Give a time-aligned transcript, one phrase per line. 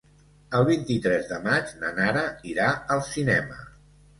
[0.59, 3.63] El vint-i-tres de maig na Nara irà al cinema.